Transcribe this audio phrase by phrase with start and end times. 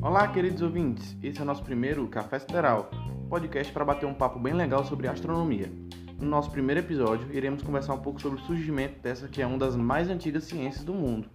[0.00, 1.16] Olá, queridos ouvintes.
[1.22, 2.90] Esse é o nosso primeiro Café Sideral,
[3.28, 5.70] podcast para bater um papo bem legal sobre astronomia.
[6.18, 9.58] No nosso primeiro episódio, iremos conversar um pouco sobre o surgimento dessa que é uma
[9.58, 11.28] das mais antigas ciências do mundo.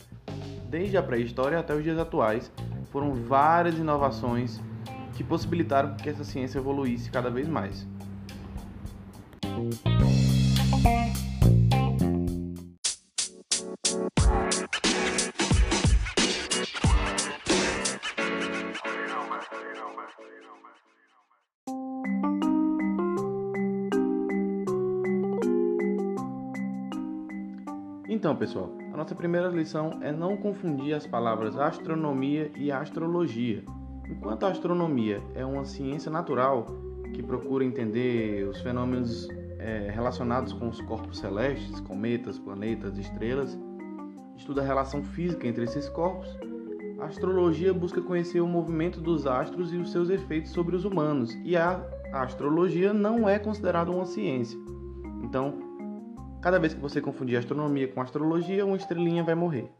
[0.69, 2.51] Desde a pré-história até os dias atuais,
[2.91, 4.59] foram várias inovações
[5.15, 7.87] que possibilitaram que essa ciência evoluísse cada vez mais.
[28.07, 33.63] Então, pessoal, a nossa primeira lição é não confundir as palavras astronomia e astrologia.
[34.09, 36.65] Enquanto a astronomia é uma ciência natural
[37.13, 43.57] que procura entender os fenômenos é, relacionados com os corpos celestes, cometas, planetas, estrelas,
[44.35, 46.37] estuda a relação física entre esses corpos,
[46.99, 51.33] a astrologia busca conhecer o movimento dos astros e os seus efeitos sobre os humanos,
[51.43, 51.81] e a
[52.11, 54.59] astrologia não é considerada uma ciência.
[55.23, 55.72] Então,
[56.43, 59.71] Cada vez que você confundir astronomia com astrologia, uma estrelinha vai morrer.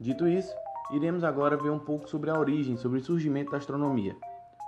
[0.00, 0.52] Dito isso,
[0.90, 4.16] iremos agora ver um pouco sobre a origem, sobre o surgimento da astronomia.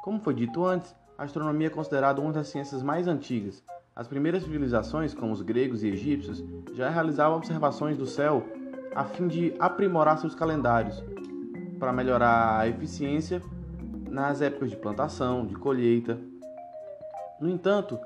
[0.04, 3.64] Como foi dito antes, a astronomia é considerada uma das ciências mais antigas.
[3.96, 6.40] As primeiras civilizações, como os gregos e egípcios,
[6.72, 8.44] já realizavam observações do céu
[8.94, 11.02] a fim de aprimorar seus calendários,
[11.80, 13.42] para melhorar a eficiência
[14.08, 16.16] nas épocas de plantação, de colheita.
[17.40, 17.98] No entanto,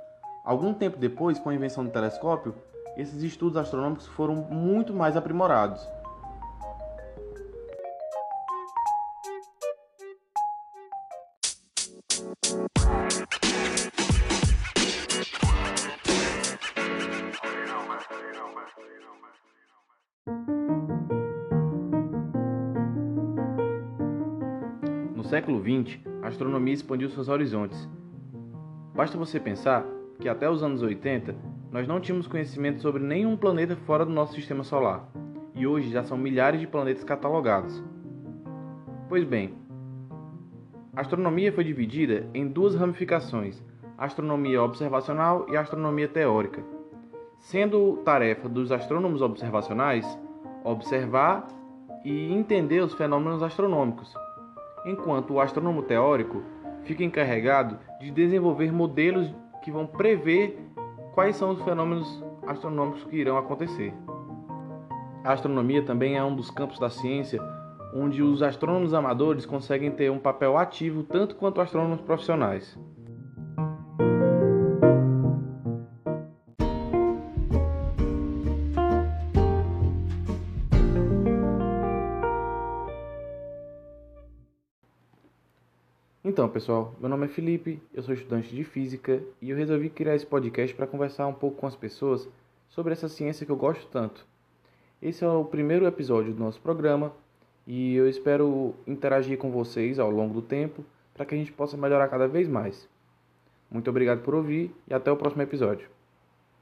[0.43, 2.55] algum tempo depois, com a invenção do telescópio,
[2.97, 5.81] esses estudos astronômicos foram muito mais aprimorados.
[25.15, 27.89] No século XX, a astronomia expandiu seus horizontes.
[28.95, 29.85] Basta você pensar
[30.21, 34.35] que até os anos 80 nós não tínhamos conhecimento sobre nenhum planeta fora do nosso
[34.35, 35.09] sistema solar,
[35.55, 37.83] e hoje já são milhares de planetas catalogados.
[39.09, 39.55] Pois bem,
[40.95, 43.63] a astronomia foi dividida em duas ramificações:
[43.97, 46.63] a astronomia observacional e a astronomia teórica.
[47.39, 50.07] Sendo tarefa dos astrônomos observacionais
[50.63, 51.47] observar
[52.05, 54.15] e entender os fenômenos astronômicos,
[54.85, 56.43] enquanto o astrônomo teórico
[56.85, 60.59] fica encarregado de desenvolver modelos que vão prever
[61.13, 63.95] quais são os fenômenos astronômicos que irão acontecer.
[65.25, 67.41] A astronomia também é um dos campos da ciência
[67.95, 72.79] onde os astrônomos amadores conseguem ter um papel ativo tanto quanto astrônomos profissionais.
[86.25, 90.15] Então, pessoal, meu nome é Felipe, eu sou estudante de física e eu resolvi criar
[90.15, 92.29] esse podcast para conversar um pouco com as pessoas
[92.69, 94.25] sobre essa ciência que eu gosto tanto.
[95.03, 97.13] Esse é o primeiro episódio do nosso programa
[97.67, 101.77] e eu espero interagir com vocês ao longo do tempo para que a gente possa
[101.77, 102.89] melhorar cada vez mais.
[103.69, 105.89] Muito obrigado por ouvir e até o próximo episódio.